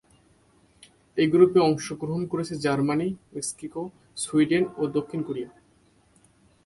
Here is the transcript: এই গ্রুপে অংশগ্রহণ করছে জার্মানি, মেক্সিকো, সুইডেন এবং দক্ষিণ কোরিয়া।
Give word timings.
এই 1.17 1.27
গ্রুপে 1.27 1.59
অংশগ্রহণ 1.59 2.21
করছে 2.27 2.53
জার্মানি, 2.55 3.07
মেক্সিকো, 3.33 3.83
সুইডেন 4.17 4.63
এবং 4.67 4.87
দক্ষিণ 4.97 5.21
কোরিয়া। 5.27 5.49